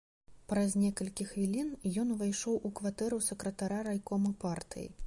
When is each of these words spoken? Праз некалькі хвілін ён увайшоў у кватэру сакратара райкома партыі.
Праз 0.53 0.71
некалькі 0.83 1.27
хвілін 1.33 1.69
ён 2.05 2.15
увайшоў 2.17 2.59
у 2.71 2.75
кватэру 2.81 3.21
сакратара 3.31 3.79
райкома 3.91 4.39
партыі. 4.49 4.95